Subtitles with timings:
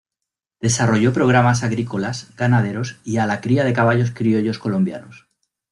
[0.61, 5.27] Desarrolló programas agrícolas, ganaderos y a la cría de caballos criollos colombianos.